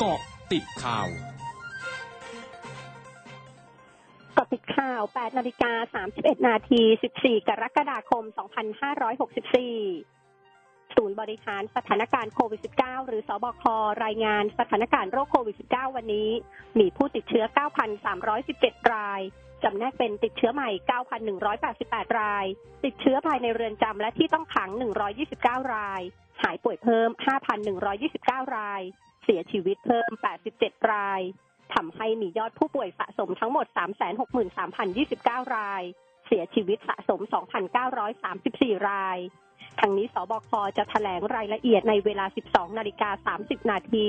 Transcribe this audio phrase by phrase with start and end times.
[0.00, 0.20] เกาะ
[0.52, 1.08] ติดข่าว
[4.36, 6.82] กติดข่าว 8 นาฬิกา 31 นาที
[7.16, 8.24] 14 กรกฎาคม
[9.98, 13.64] 2564ศูนย์บริหารสถานการณ์โควิด -19 หรือสอบค
[14.04, 16.30] รายงานสถานการณ์โรคโควิด -19 วันนี้
[16.78, 17.44] มีผู้ติดเชื้อ
[18.18, 19.20] 9,317 ราย
[19.62, 20.70] จำแนกเป็นติดเชื้อใหม่
[21.44, 22.44] 9,188 ราย
[22.84, 24.70] ติดเชื้อภายในเรือนจำและที่ต้องขัง
[25.20, 26.02] 129 ราย
[26.42, 27.08] หายป่วยเพิ่ม
[27.82, 28.82] 5,129 ราย
[29.30, 30.10] เสียชีวิตเพิ่ม
[30.50, 31.20] 87 ราย
[31.74, 33.66] ทำให้มียอดผู้ป่วยสะสมทั้งหมด
[34.60, 35.82] 363,029 ราย
[36.26, 37.20] เสียชีวิตสะสม
[38.04, 39.18] 2,934 ราย
[39.80, 44.08] ทางนี้สบคจะแถลงรายละเอียดในเวลา 12 นาฬิกา 30 นาที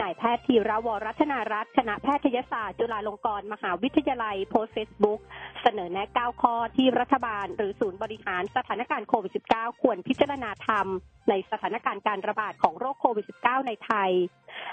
[0.00, 5.20] นายแพทย์ธีระวรัตนารัตน์คณะแพทยศาสตร์จุฬาลงกรณ์มหาวิทยาลัยโพสต์เฟซบุ๊ก
[5.64, 14.10] เสนอแนะ 9 ข้อที่รัฐบาล หรือศูนย์บริหารสถานการณ์โควิด -19 ควรพิจารณาทำในสถานการณ์การระบาดของโรคโควิด -19 ในไทย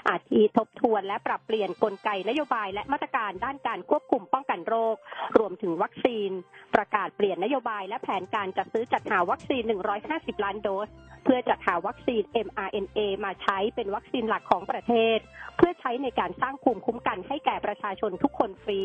[0.08, 4.96] อาทิทบทวนและปรับเปลี่ยนกลไกนโยบายและมาตรการด้านการควบคุมป้องกันโรค
[5.38, 6.30] รวมถึงวัคซีน
[6.74, 9.62] ประกาศเปลี่ยนนโยบายและแผนการจัดซื้อจัดหาวัคซีน
[10.04, 10.90] 150 ล้านโดส
[11.24, 15.18] เพื่อจัดหาวัคซีน mRNA มาใช้เป็นวัคซีนหลักของประเทศ
[15.56, 18.82] เพื่อใช้ในการสร้างภูมิคุ้มกันให้แก่ประชาชนทุกคนฟรี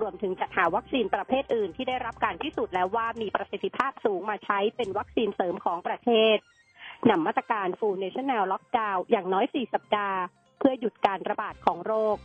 [0.00, 6.36] รวมถึงจัดหาวัคซีนประเภทอื่นที่ได้รับการพิสูจน์แล้วว่ามีประสิทธิภาพสูงมาใช้เป็นวัคซีนเสริมของประเทศ
[7.10, 10.18] นำมาตรการ Full National Lockdown อย่างน้อย 4 สัปดาห์
[10.58, 12.16] เพื่อหยุดการระบาดของโรค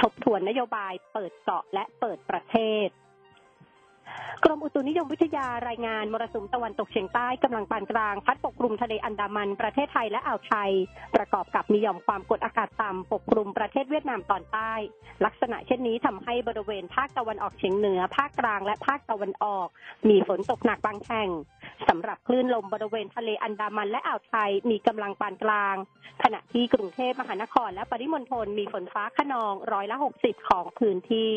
[0.00, 2.88] ทบทวนนโยบายเปิดเกาะและเปิดประเทศ
[4.44, 10.70] กรมอุตุนิยมวิทยารายงานมรสุมตะวันตกเฉียงใต้กำลังปานกลาง พัดปกคลุมทะเลอันดามันประเทศไทยและอ่าวไทย
[11.16, 14.72] ประกอบกับมีหย่อมความกดอากาศต่ำปกคลุมประเทศเวียดนามตอนใต้
[15.24, 19.68] ลักษณะเช่นนี้ทำให้บริเวณภาคตะวันออกเฉียงเหนือ ภาคกลางและภาคตะวันออก
[20.08, 21.28] มีฝนตกหนักบางแห่ง
[21.88, 25.76] สำหรับคลื่นลมบริเวณทะเลอันดามันและอ่าวไทยมีกำลังปานกลาง
[26.22, 31.34] ขณะที่กรุงเทพมหานครและปริมณฑลมีฝนฟ้าขนองร้อยละ 60 ของพื้นที่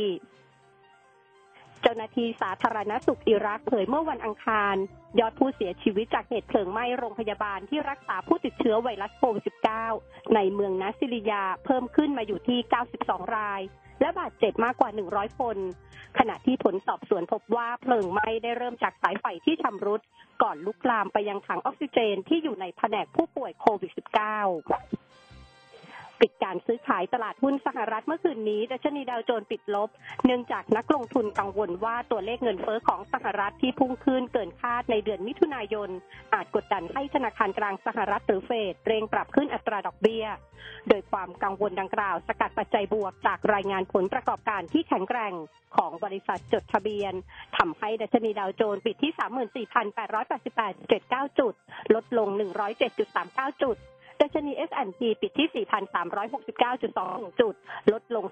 [1.81, 4.75] เจ้าหน้าที่สาธารณสุขอิรักเผยเมื่อวันอังคาร
[5.19, 9.43] ยอดผู้เสียชีวิตจากเหตุเพลิงไหม้โรงพยาบาลที่รักษาผู้ติดเชื้อไวรัสโควิด
[9.89, 12.59] -19 ในเมืองนาซิลิยาเพิ่มขึ้นมาอยู่ที่
[12.97, 13.61] 92 ราย
[13.99, 15.57] และบาดเจ็บมากกว่า 100 คน
[16.19, 20.01] ขณะที่ผลสอบสวนพบว่าเพลิงไหม้ได้เริ่มจากสายไฟที่ชำรุด
[20.43, 25.14] ก่อนลุกลามไปยังถังออกซิเจนที่อยู่ในแผนกผู้ป่วยโควิด -19
[26.21, 29.89] ปิดการซื้อขายตลาดหุ้นสหรัฐเมื่อคืนนี้ ดัชนีดาวโจนส์ปิดลบ
[30.25, 35.89] เนื่องจากนักลงทุนกังวลว่าตัวเลขเงินเฟ้อของสหรัฐที่พุ่งขึ้นเกินคาดในเดือนมิถุนายน
[36.33, 40.25] อาจกดดันให้ธนาคารกลางสหรัฐหรือเฟดเร่งปรับขึ้นอัตราดอกเบี้ย
[40.89, 45.33] โดยความกังวลดังกล่าว สกัดปัจจัยบวกจากรายงานผลประกอบการที่แข็งแกร่ง
[45.77, 47.13] ของบริษัทจดทะเบียน
[47.57, 49.13] ทำให้ดัชนีดาวโจนส์ปิดที่
[51.29, 51.53] 34,888.79 จุด
[51.95, 52.27] ลดลง
[52.95, 53.77] 107.39 จุด
[54.21, 57.53] ดัชนี S&P ปิดที่ 4,369.2 จุด
[57.91, 58.25] ลดลง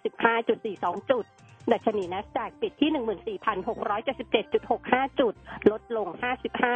[0.52, 1.26] 15.42 จุด
[1.72, 5.34] ดัชนี NASDAQ ปิดที่ 14,677.65 จุด
[5.72, 6.08] ลดลง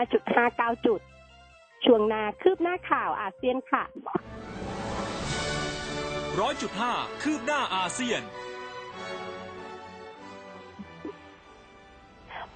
[0.09, 0.99] 55.59 จุด
[1.85, 3.83] ช่วงหน้าคืบหน้าข่าวอาเซียนค่ะ
[6.39, 8.21] ร้อยจุดห้าคืบหน้าอาเซียน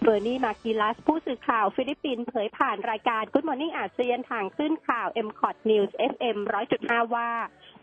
[0.04, 6.38] เบอร์นี่มากิลัส ผู้สื่อข่าวฟิลิปปินส์เผยผ่านรายการ Good Morning ASEAN ทางคลื่นข่าว MCOT News FM
[6.76, 7.30] 100.5 ว่า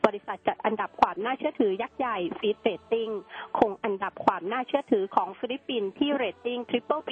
[0.06, 3.10] บริษัทจัดอันดับความน่าเชื่อถือยักษ์ใหญ่ Fitch Ratings
[3.58, 7.10] คงอันดับความน่าเชื่อถือของฟิลิปปินส์ที่เรตติ้ง Triple B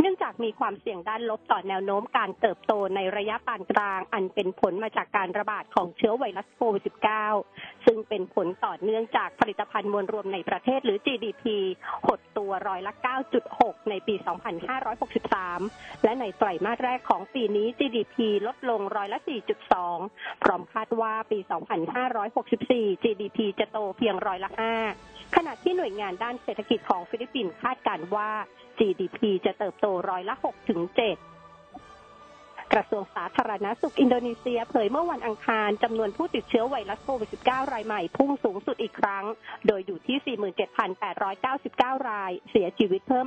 [0.00, 6.82] เนื่องจากมีความเสี่ยงด้านลบต่อแนวโน้มการเติบโตในระยะปานกลาง อันเป็นผลมาจากการระบาดของเชื้อไวรัสโควิด
[7.36, 11.44] -19 ซึ่งเป็นผลต่อเนื่องจากผลิตภัณฑ์มวลรวมในประเทศหรือ GDP
[12.06, 12.92] หดตัวร้อยละ
[13.42, 14.14] 9.6 ในปี
[15.10, 18.16] 2563 และในไตรมาสแรกของปีนี้ GDP
[18.46, 19.18] ลดลงร้อยละ
[19.80, 21.38] 4.2 พร้อมคาดว่าปี
[22.12, 24.50] 2564 GDP จะโตเพียงร้อยละ
[24.92, 28.30] 5ขณะที่หน่วยงานด้านเศรษฐกิจของฟิลิปปินส์คาดการณ์ว่า
[28.78, 39.24] GDP จะเติบโตร้อยละ6ถึง7กระทรวงสาธารณสุขอินโดนีเซียเผยเมื่อวันอังคารจำนวนผู้ติดเชื้อไวรัสโควิด -19 รายใหม่พุ่งสูงสุดอีกครั้ง
[39.66, 40.38] โดยอยู่ที่
[41.98, 43.26] 47,899 ราย เสียชีวิตเพิ่ม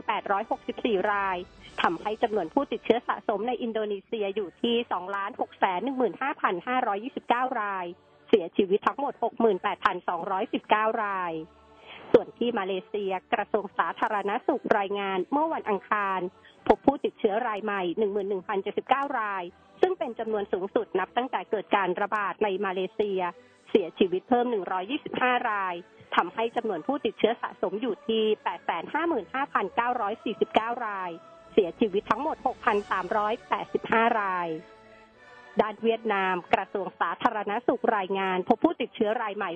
[0.55, 1.37] 864 ราย
[1.81, 4.75] ทำให้จำนวนผู้ติดเชื้อสะสมในอินโดนีเซียอยู่ที่
[7.51, 7.85] 2,615,529 ราย
[8.27, 9.13] เสียชีวิตทั้งหมด
[10.27, 11.33] 68,219 ราย
[12.11, 16.19] ส่วนที่มาเลเซียกระทรวงสาธารณสุขรายงานเมื่อวันอังคาร
[16.67, 17.81] พบผู้ติดเชื้อรายใหม่
[18.49, 19.43] 11,079 ราย
[19.81, 23.21] ซึ่งเป็นจำนวนสูงสุดนับตั้งแต่เกิดการระบาดในมาเลเซีย
[23.69, 24.45] เสียชีวิตเพิ่ม
[24.97, 25.75] 125 ราย
[26.15, 28.23] ทำให้จำนวนผู้ติดเชื้อสะสมอยู่ที่
[30.73, 31.11] 855,949 ราย
[31.53, 32.37] เสียชีวิตทั้งหมด
[33.47, 34.47] 6,385 ราย
[35.61, 39.51] ด้านเวียดนาม กระทรวงสาธารณสุขรายงาน พบผู้ติดเชื้อรายใหม่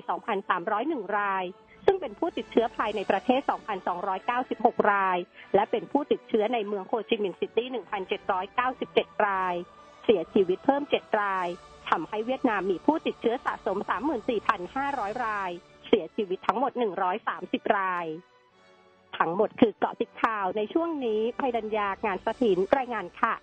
[0.56, 1.44] 2,301 ราย
[1.86, 3.40] ซึ่งเป็นผู้ติดเชื้อภายในประเทศ
[4.16, 5.18] 2,296 ราย
[5.54, 7.68] และเป็นผู้ติดเชื้อในเมืองโฮจิมินห์ซิตี้
[8.46, 9.54] 1,797 ราย
[10.04, 11.46] เสียชีวิตเพิ่ม 7 ราย
[11.90, 13.78] ทำให้เวียดนามมีผู้ติดเชื้อสะสม
[14.50, 15.50] 34,500 ราย
[15.88, 16.72] เสียชีวิตทั้งหมด
[17.24, 18.06] 130 ราย
[19.18, 23.34] ทั้งหมดคือเกาะติดข่าวในช่วงนี้ภัยดัญญางานสถินรายงานค่ะ